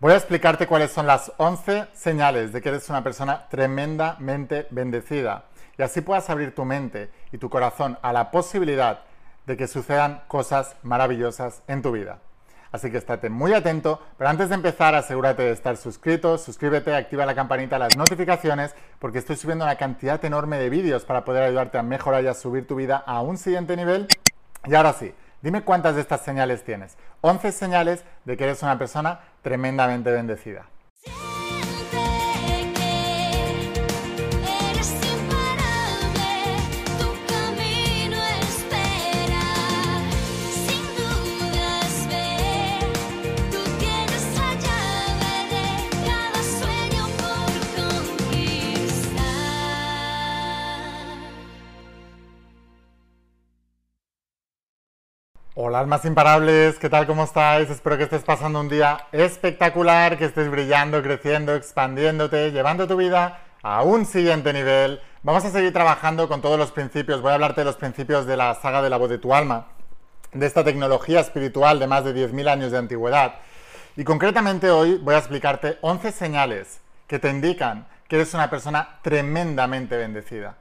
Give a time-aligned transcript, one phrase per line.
[0.00, 5.44] Voy a explicarte cuáles son las 11 señales de que eres una persona tremendamente bendecida
[5.76, 9.00] y así puedas abrir tu mente y tu corazón a la posibilidad
[9.44, 12.18] de que sucedan cosas maravillosas en tu vida.
[12.72, 17.26] Así que estate muy atento, pero antes de empezar asegúrate de estar suscrito, suscríbete, activa
[17.26, 21.76] la campanita, las notificaciones, porque estoy subiendo una cantidad enorme de vídeos para poder ayudarte
[21.76, 24.08] a mejorar y a subir tu vida a un siguiente nivel.
[24.64, 25.12] Y ahora sí,
[25.42, 26.96] Dime cuántas de estas señales tienes.
[27.22, 30.66] 11 señales de que eres una persona tremendamente bendecida.
[55.62, 57.06] Hola almas imparables, ¿qué tal?
[57.06, 57.68] ¿Cómo estáis?
[57.68, 63.42] Espero que estés pasando un día espectacular, que estés brillando, creciendo, expandiéndote, llevando tu vida
[63.62, 65.02] a un siguiente nivel.
[65.22, 67.20] Vamos a seguir trabajando con todos los principios.
[67.20, 69.66] Voy a hablarte de los principios de la saga de la voz de tu alma,
[70.32, 73.34] de esta tecnología espiritual de más de 10.000 años de antigüedad.
[73.98, 78.98] Y concretamente hoy voy a explicarte 11 señales que te indican que eres una persona
[79.02, 80.56] tremendamente bendecida.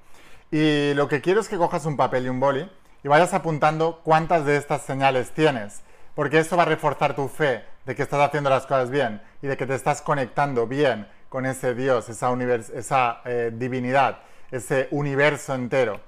[0.52, 2.70] Y lo que quiero es que cojas un papel y un boli
[3.04, 5.82] y vayas apuntando cuántas de estas señales tienes,
[6.16, 9.48] porque eso va a reforzar tu fe de que estás haciendo las cosas bien y
[9.48, 12.34] de que te estás conectando bien con ese Dios, esa,
[12.74, 14.20] esa eh, divinidad,
[14.52, 16.02] ese universo entero.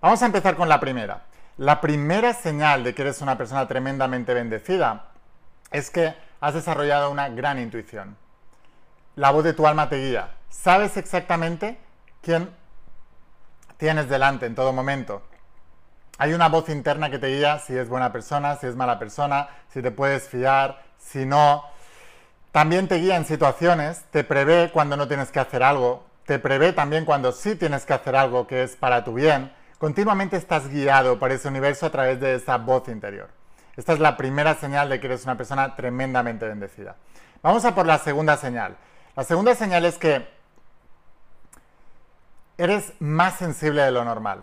[0.00, 1.24] Vamos a empezar con la primera.
[1.56, 5.06] La primera señal de que eres una persona tremendamente bendecida
[5.72, 8.16] es que has desarrollado una gran intuición.
[9.16, 10.34] La voz de tu alma te guía.
[10.50, 11.78] Sabes exactamente
[12.22, 12.50] quién
[13.76, 15.22] tienes delante en todo momento.
[16.20, 19.48] Hay una voz interna que te guía si es buena persona, si es mala persona,
[19.72, 21.64] si te puedes fiar, si no.
[22.50, 26.72] También te guía en situaciones, te prevé cuando no tienes que hacer algo, te prevé
[26.72, 29.52] también cuando sí tienes que hacer algo que es para tu bien.
[29.78, 33.28] Continuamente estás guiado por ese universo a través de esa voz interior.
[33.76, 36.96] Esta es la primera señal de que eres una persona tremendamente bendecida.
[37.44, 38.76] Vamos a por la segunda señal.
[39.14, 40.28] La segunda señal es que
[42.56, 44.42] eres más sensible de lo normal.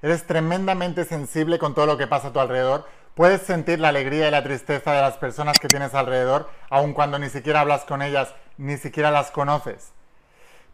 [0.00, 2.86] Eres tremendamente sensible con todo lo que pasa a tu alrededor.
[3.14, 7.18] Puedes sentir la alegría y la tristeza de las personas que tienes alrededor, aun cuando
[7.18, 9.92] ni siquiera hablas con ellas, ni siquiera las conoces.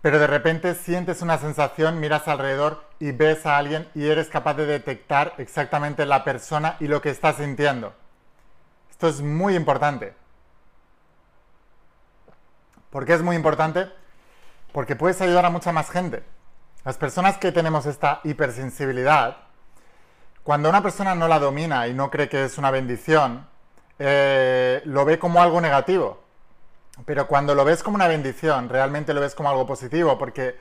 [0.03, 4.53] Pero de repente sientes una sensación, miras alrededor y ves a alguien y eres capaz
[4.53, 7.95] de detectar exactamente la persona y lo que está sintiendo.
[8.91, 10.15] Esto es muy importante.
[12.91, 13.91] ¿Por qué es muy importante?
[14.73, 16.23] Porque puedes ayudar a mucha más gente.
[16.85, 19.39] Las personas que tenemos esta hipersensibilidad,
[20.43, 23.47] cuando una persona no la domina y no cree que es una bendición,
[23.99, 26.23] eh, lo ve como algo negativo.
[27.07, 30.61] Pero cuando lo ves como una bendición, realmente lo ves como algo positivo, porque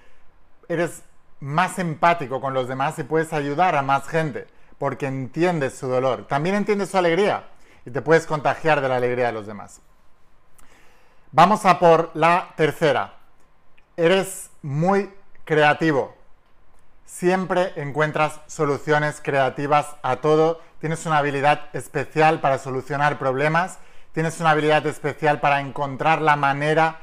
[0.70, 1.04] eres
[1.42, 4.48] más empático con los demás y puedes ayudar a más gente,
[4.78, 6.26] porque entiendes su dolor.
[6.28, 7.50] También entiendes su alegría
[7.86, 9.82] y te puedes contagiar de la alegría de los demás.
[11.34, 13.16] Vamos a por la tercera.
[13.98, 15.12] Eres muy
[15.46, 16.16] creativo.
[17.06, 20.62] Siempre encuentras soluciones creativas a todo.
[20.80, 23.80] Tienes una habilidad especial para solucionar problemas.
[24.14, 27.00] Tienes una habilidad especial para encontrar la manera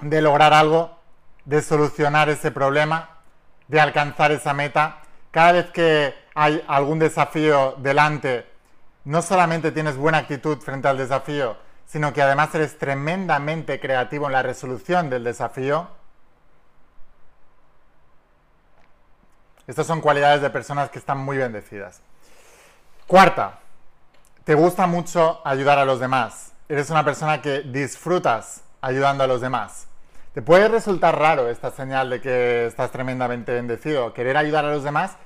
[0.00, 0.98] de lograr algo,
[1.44, 3.10] de solucionar ese problema,
[3.68, 4.98] de alcanzar esa meta.
[5.30, 8.46] Cada vez que hay algún desafío delante,
[9.04, 11.56] no solamente tienes buena actitud frente al desafío,
[11.86, 15.88] sino que además eres tremendamente creativo en la resolución del desafío.
[19.66, 22.00] Estas son cualidades de personas que están muy bendecidas.
[23.06, 23.58] Cuarta,
[24.44, 26.52] te gusta mucho ayudar a los demás.
[26.68, 29.86] Eres una persona que disfrutas ayudando a los demás.
[30.34, 34.12] Te puede resultar raro esta señal de que estás tremendamente bendecido.
[34.12, 35.16] Querer ayudar a los demás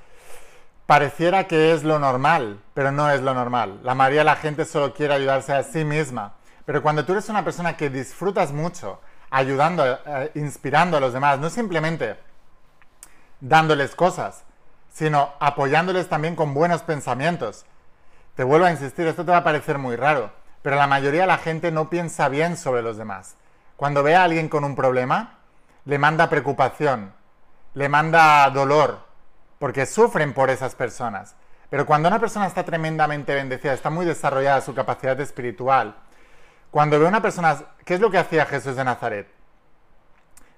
[0.87, 3.79] pareciera que es lo normal, pero no es lo normal.
[3.83, 6.33] La mayoría de la gente solo quiere ayudarse a sí misma.
[6.65, 11.39] Pero cuando tú eres una persona que disfrutas mucho ayudando, eh, inspirando a los demás,
[11.39, 12.17] no simplemente
[13.41, 14.43] dándoles cosas,
[14.89, 17.65] sino apoyándoles también con buenos pensamientos.
[18.35, 21.27] Te vuelvo a insistir, esto te va a parecer muy raro, pero la mayoría de
[21.27, 23.35] la gente no piensa bien sobre los demás.
[23.75, 25.39] Cuando ve a alguien con un problema,
[25.85, 27.13] le manda preocupación,
[27.73, 28.99] le manda dolor,
[29.59, 31.35] porque sufren por esas personas.
[31.69, 35.95] Pero cuando una persona está tremendamente bendecida, está muy desarrollada su capacidad espiritual,
[36.69, 39.27] cuando ve a una persona, ¿qué es lo que hacía Jesús de Nazaret?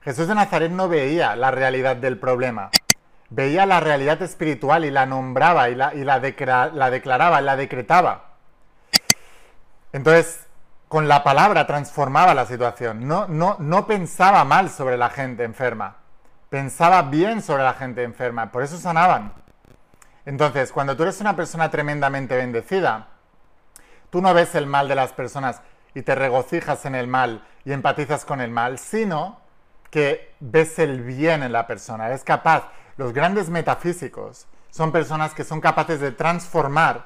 [0.04, 2.72] Jesús de Nazaret no veía la realidad del problema,
[3.30, 6.20] veía la realidad espiritual y la nombraba y la, la
[6.90, 8.26] declaraba, la decretaba.
[9.94, 10.48] Entonces,
[10.90, 13.08] con la palabra transformaba la situación.
[13.08, 15.96] No, no, no pensaba mal sobre la gente enferma.
[16.50, 18.52] Pensaba bien sobre la gente enferma.
[18.52, 19.34] Por eso sanaban.
[20.26, 23.08] Entonces, cuando tú eres una persona tremendamente bendecida,
[24.10, 25.62] tú no ves el mal de las personas
[25.96, 29.43] y te regocijas en el mal y empatizas con el mal, sino
[29.94, 32.08] que ves el bien en la persona.
[32.08, 32.72] Eres capaz.
[32.98, 37.06] Los grandes metafísicos son personas que son capaces de transformar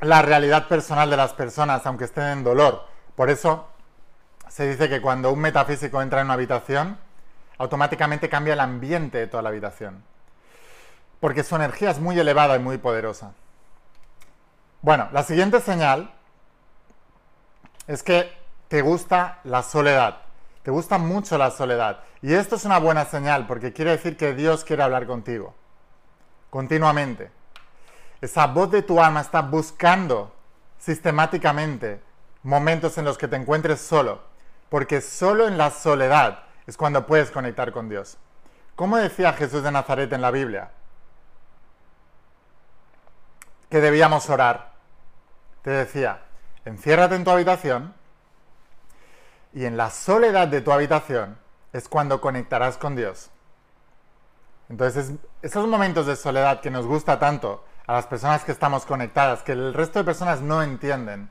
[0.00, 2.84] la realidad personal de las personas, aunque estén en dolor.
[3.16, 3.66] Por eso
[4.48, 6.98] se dice que cuando un metafísico entra en una habitación,
[7.56, 10.04] automáticamente cambia el ambiente de toda la habitación
[11.20, 13.32] porque su energía es muy elevada y muy poderosa.
[14.82, 16.12] Bueno, la siguiente señal
[17.86, 18.32] es que
[18.68, 20.18] te gusta la soledad,
[20.62, 22.00] te gusta mucho la soledad.
[22.22, 25.54] Y esto es una buena señal porque quiere decir que Dios quiere hablar contigo,
[26.50, 27.30] continuamente.
[28.20, 30.34] Esa voz de tu alma está buscando
[30.78, 32.00] sistemáticamente
[32.42, 34.22] momentos en los que te encuentres solo,
[34.68, 38.18] porque solo en la soledad es cuando puedes conectar con Dios.
[38.74, 40.70] ¿Cómo decía Jesús de Nazaret en la Biblia?
[43.70, 44.72] que debíamos orar.
[45.62, 46.22] Te decía,
[46.64, 47.94] enciérrate en tu habitación
[49.52, 51.38] y en la soledad de tu habitación
[51.72, 53.30] es cuando conectarás con Dios.
[54.68, 55.12] Entonces,
[55.42, 59.52] esos momentos de soledad que nos gusta tanto a las personas que estamos conectadas, que
[59.52, 61.30] el resto de personas no entienden,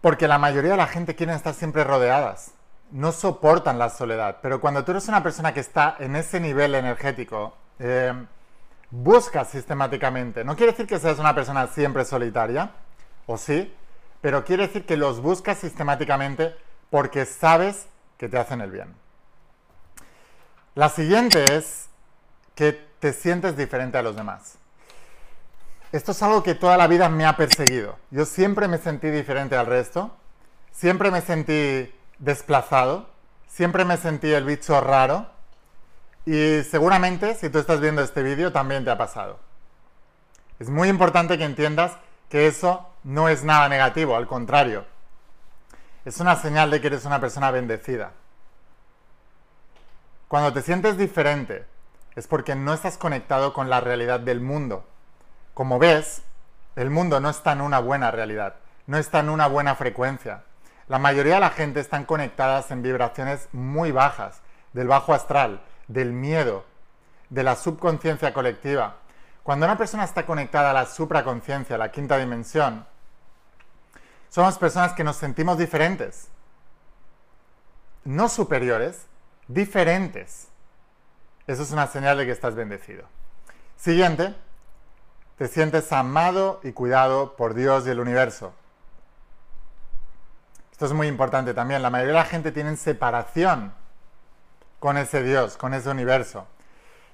[0.00, 2.52] porque la mayoría de la gente quiere estar siempre rodeadas,
[2.90, 6.74] no soportan la soledad, pero cuando tú eres una persona que está en ese nivel
[6.74, 8.12] energético, eh,
[8.90, 10.44] buscas sistemáticamente.
[10.44, 12.72] No quiere decir que seas una persona siempre solitaria,
[13.26, 13.72] o sí,
[14.20, 16.56] pero quiere decir que los buscas sistemáticamente
[16.90, 17.86] porque sabes
[18.16, 18.94] que te hacen el bien.
[20.74, 21.88] La siguiente es
[22.54, 24.58] que te sientes diferente a los demás.
[25.92, 27.98] Esto es algo que toda la vida me ha perseguido.
[28.10, 30.14] Yo siempre me sentí diferente al resto,
[30.70, 33.08] siempre me sentí desplazado,
[33.46, 35.26] siempre me sentí el bicho raro,
[36.26, 39.38] y seguramente si tú estás viendo este vídeo también te ha pasado.
[40.58, 41.96] Es muy importante que entiendas
[42.28, 44.84] que eso no es nada negativo, al contrario.
[46.08, 48.12] Es una señal de que eres una persona bendecida.
[50.26, 51.66] Cuando te sientes diferente
[52.16, 54.86] es porque no estás conectado con la realidad del mundo.
[55.52, 56.22] Como ves,
[56.76, 58.54] el mundo no está en una buena realidad,
[58.86, 60.44] no está en una buena frecuencia.
[60.86, 64.40] La mayoría de la gente están conectadas en vibraciones muy bajas,
[64.72, 66.64] del bajo astral, del miedo,
[67.28, 68.96] de la subconsciencia colectiva.
[69.42, 72.86] Cuando una persona está conectada a la supraconciencia, a la quinta dimensión,
[74.28, 76.28] somos personas que nos sentimos diferentes.
[78.04, 79.06] No superiores,
[79.46, 80.48] diferentes.
[81.46, 83.04] Eso es una señal de que estás bendecido.
[83.76, 84.34] Siguiente,
[85.38, 88.52] te sientes amado y cuidado por Dios y el universo.
[90.72, 91.82] Esto es muy importante también.
[91.82, 93.72] La mayoría de la gente tiene separación
[94.78, 96.46] con ese Dios, con ese universo.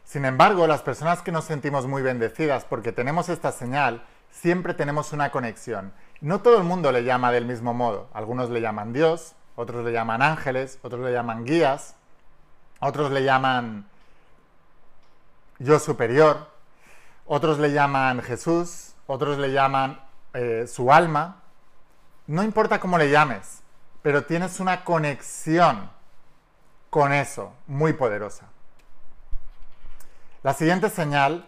[0.05, 5.12] Sin embargo, las personas que nos sentimos muy bendecidas porque tenemos esta señal, siempre tenemos
[5.12, 5.93] una conexión.
[6.24, 8.08] No todo el mundo le llama del mismo modo.
[8.14, 11.96] Algunos le llaman Dios, otros le llaman ángeles, otros le llaman guías,
[12.80, 13.86] otros le llaman
[15.58, 16.48] yo superior,
[17.26, 20.00] otros le llaman Jesús, otros le llaman
[20.32, 21.42] eh, su alma.
[22.26, 23.60] No importa cómo le llames,
[24.00, 25.90] pero tienes una conexión
[26.88, 28.46] con eso, muy poderosa.
[30.43, 31.44] La siguiente señal,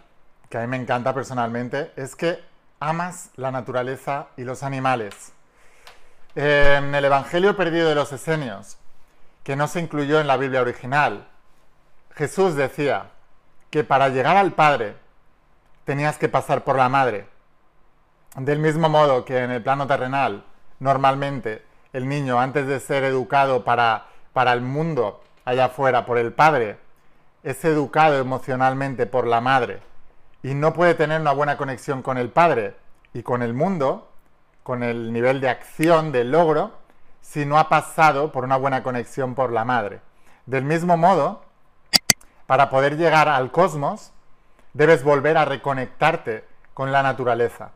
[0.50, 2.44] que a mí me encanta personalmente, es que
[2.80, 5.32] amas la naturaleza y los animales.
[6.34, 8.76] En el Evangelio perdido de los Esenios,
[9.42, 11.26] que no se incluyó en la Biblia original,
[12.14, 13.10] Jesús decía
[13.70, 14.96] que para llegar al Padre
[15.84, 17.26] tenías que pasar por la Madre.
[18.36, 20.44] Del mismo modo que en el plano terrenal,
[20.78, 21.64] normalmente
[21.94, 26.78] el niño, antes de ser educado para, para el mundo, allá afuera por el padre,
[27.42, 29.80] es educado emocionalmente por la madre
[30.42, 32.76] y no puede tener una buena conexión con el padre
[33.12, 34.10] y con el mundo,
[34.62, 36.72] con el nivel de acción, de logro,
[37.20, 40.00] si no ha pasado por una buena conexión por la madre.
[40.46, 41.42] Del mismo modo,
[42.46, 44.12] para poder llegar al cosmos,
[44.72, 47.70] debes volver a reconectarte con la naturaleza.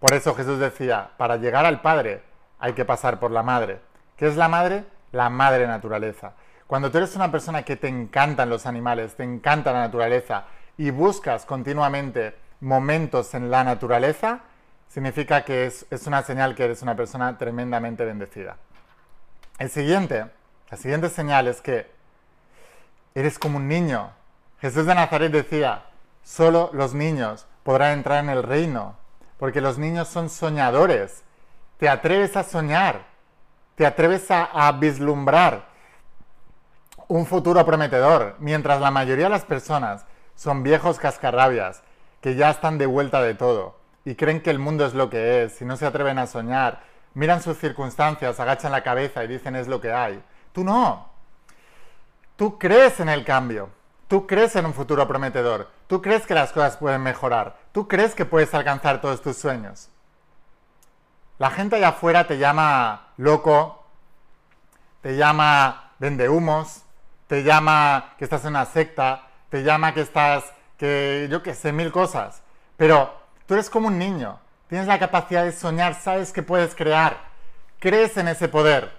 [0.00, 2.22] Por eso Jesús decía, para llegar al Padre
[2.58, 3.80] hay que pasar por la Madre.
[4.16, 4.84] ¿Qué es la Madre?
[5.12, 6.32] La Madre Naturaleza.
[6.66, 10.44] Cuando tú eres una persona que te encantan los animales, te encanta la naturaleza
[10.76, 14.40] y buscas continuamente momentos en la naturaleza,
[14.88, 18.56] significa que es, una señal que eres una persona tremendamente bendecida.
[19.58, 20.26] El siguiente,
[20.70, 21.90] la siguiente señal es que
[23.14, 24.10] eres como un niño.
[24.60, 25.84] Jesús de Nazaret decía,
[26.22, 28.96] solo los niños podrán entrar en el reino,
[29.38, 31.24] porque los niños son soñadores
[31.78, 33.04] te atreves a soñar,
[33.74, 35.66] te atreves a, vislumbrar
[37.08, 41.82] un futuro prometedor, mientras la mayoría de las personas son viejos cascarrabias
[42.20, 45.44] que ya están de vuelta de todo y creen que el mundo es lo que
[45.44, 46.82] es y no se atreven a soñar,
[47.14, 50.22] miran sus circunstancias, agachan la cabeza y dicen es lo que hay.
[50.52, 51.08] Tú no.
[52.36, 53.70] Tú crees en el cambio.
[54.08, 55.70] Tú crees en un futuro prometedor.
[55.86, 57.56] Tú crees que las cosas pueden mejorar.
[57.72, 59.88] Tú crees que puedes alcanzar todos tus sueños.
[61.38, 63.84] La gente allá afuera te llama loco,
[65.00, 66.82] te llama vendehumos,
[67.26, 69.23] te llama que estás en una secta,
[69.54, 70.42] te llama que estás,
[70.76, 72.42] que yo qué sé, mil cosas.
[72.76, 73.14] Pero
[73.46, 77.18] tú eres como un niño, tienes la capacidad de soñar, sabes que puedes crear,
[77.78, 78.90] crees en ese poder.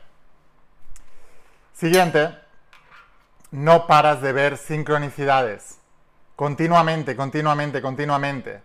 [1.73, 2.39] Siguiente,
[3.51, 5.79] no paras de ver sincronicidades.
[6.37, 8.61] Continuamente, continuamente, continuamente.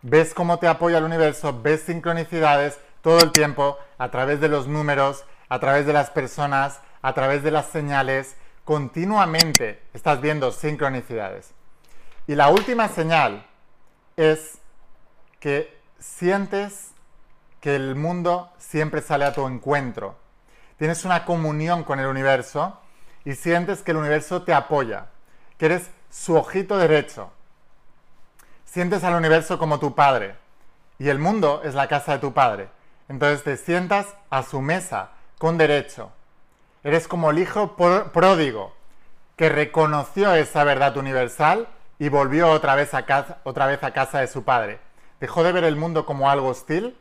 [0.00, 4.66] Ves cómo te apoya el universo, ves sincronicidades todo el tiempo a través de los
[4.66, 8.34] números, a través de las personas, a través de las señales.
[8.68, 11.54] Continuamente estás viendo sincronicidades.
[12.26, 13.46] Y la última señal
[14.14, 14.58] es
[15.40, 16.90] que sientes
[17.62, 20.16] que el mundo siempre sale a tu encuentro.
[20.76, 22.78] Tienes una comunión con el universo
[23.24, 25.06] y sientes que el universo te apoya,
[25.56, 27.32] que eres su ojito derecho.
[28.66, 30.36] Sientes al universo como tu padre
[30.98, 32.68] y el mundo es la casa de tu padre.
[33.08, 36.12] Entonces te sientas a su mesa con derecho.
[36.88, 38.72] Eres como el hijo pródigo
[39.36, 41.68] que reconoció esa verdad universal
[41.98, 44.80] y volvió otra vez a casa, otra vez a casa de su padre.
[45.20, 46.96] Dejó de ver el mundo como algo hostil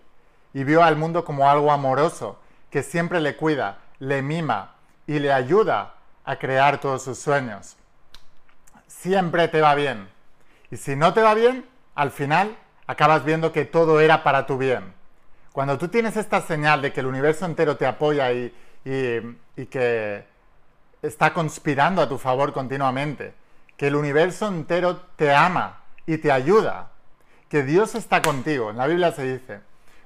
[0.54, 2.38] y vio al mundo como algo amoroso,
[2.70, 4.76] que siempre le cuida, le mima
[5.08, 5.94] y le ayuda
[6.26, 7.78] a crear todos sus sueños.
[8.88, 10.10] Siempre te va bien.
[10.70, 11.66] Y si no te va bien,
[11.96, 14.94] al final acabas viendo que todo era para tu bien.
[15.54, 18.54] Cuando tú tienes esta señal de que el universo entero te apoya y,
[18.88, 20.26] y, que
[21.02, 23.34] está conspirando a tu favor continuamente,
[23.76, 26.92] que el universo entero te ama y te ayuda,
[27.50, 28.70] que Dios está contigo.
[28.70, 29.60] En la Biblia se dice,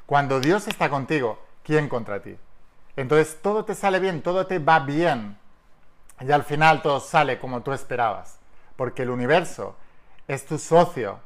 [0.06, 2.36] cuando Dios está contigo, ¿quién contra ti?
[2.96, 5.38] Entonces todo te sale bien, todo te va bien
[6.20, 8.40] y al final todo sale como tú esperabas,
[8.76, 9.76] porque el universo
[10.28, 11.20] es tu socio,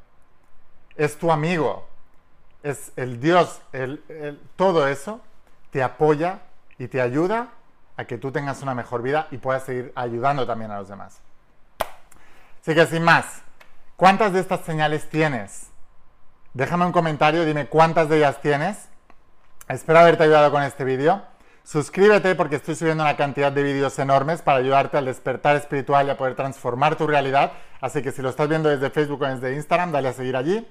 [0.96, 1.88] es tu amigo,
[2.64, 3.62] es el Dios,
[4.56, 5.22] todo eso
[5.72, 6.40] te apoya
[6.78, 7.50] y te ayuda
[7.98, 11.22] a que tú tengas una mejor vida y puedas seguir ayudando también a los demás.
[12.62, 13.44] Así que sin más,
[13.96, 15.70] ¿cuántas de estas señales tienes?
[16.54, 18.90] Déjame un comentario, dime cuántas de ellas tienes.
[19.68, 21.22] Espero haberte ayudado con este vídeo.
[21.64, 26.12] Suscríbete porque estoy subiendo una cantidad de vídeos enormes para ayudarte al despertar espiritual y
[26.12, 27.54] a poder transformar tu realidad.
[27.82, 30.68] Así que si lo estás viendo desde Facebook o desde Instagram, dale a seguir allí.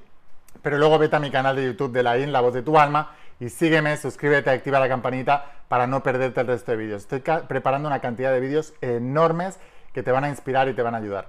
[0.62, 2.78] Pero luego vete a mi canal de YouTube de la IN, La Voz de tu
[2.78, 7.02] Alma, y sígueme, suscríbete, activa la campanita para no perderte el resto de vídeos.
[7.02, 9.58] Estoy preparando una cantidad de vídeos enormes
[9.92, 11.28] que te van a inspirar y te van a ayudar.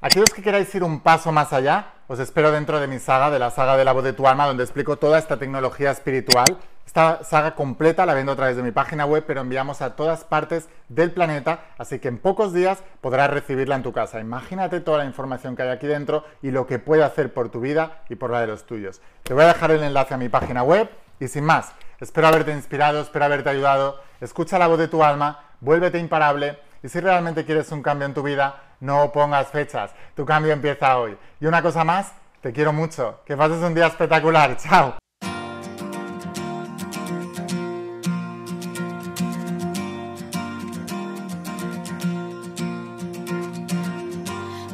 [0.00, 3.40] Aquellos que queráis ir un paso más allá, os espero dentro de mi saga, de
[3.40, 6.56] la saga de la voz de tu alma, donde explico toda esta tecnología espiritual
[6.90, 10.24] esta saga completa la vendo a través de mi página web, pero enviamos a todas
[10.24, 14.18] partes del planeta, así que en pocos días podrás recibirla en tu casa.
[14.18, 17.60] Imagínate toda la información que hay aquí dentro y lo que puede hacer por tu
[17.60, 19.00] vida y por la de los tuyos.
[19.22, 22.50] Te voy a dejar el enlace a mi página web y sin más, espero haberte
[22.50, 24.00] inspirado, espero haberte ayudado.
[24.20, 28.14] Escucha la voz de tu alma, vuélvete imparable y si realmente quieres un cambio en
[28.14, 29.92] tu vida, no pongas fechas.
[30.16, 31.16] Tu cambio empieza hoy.
[31.38, 33.20] Y una cosa más, te quiero mucho.
[33.26, 34.56] Que pases un día espectacular.
[34.56, 34.96] Chao.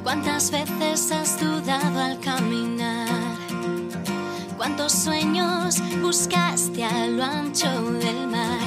[0.05, 2.76] ¿Cuántas veces has dudado al caminar?
[4.67, 7.71] cuántos sueños buscaste a lo ancho
[8.01, 8.59] del mar.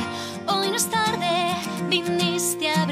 [0.47, 1.53] Hoy no es tarde,
[1.89, 2.85] viniste a